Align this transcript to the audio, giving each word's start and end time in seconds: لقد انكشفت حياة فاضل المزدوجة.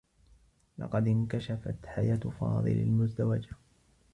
لقد 0.77 1.07
انكشفت 1.07 1.75
حياة 1.85 2.17
فاضل 2.39 2.71
المزدوجة. 2.71 3.49